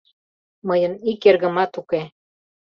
Мыйын 0.67 0.93
ик 1.11 1.21
эргымат 1.29 1.71
уке. 1.81 2.01